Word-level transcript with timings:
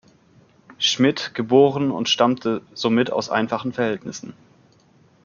Schmidt 0.79 1.35
geboren 1.35 1.91
und 1.91 2.09
stammte 2.09 2.63
somit 2.73 3.11
aus 3.11 3.29
einfachen 3.29 3.71
Verhältnissen. 3.71 4.33